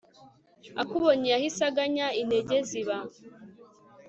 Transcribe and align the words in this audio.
akubonye 0.81 1.27
yahise 1.35 1.61
aganya, 1.71 2.05
intege 2.21 2.57
ziba 2.69 2.97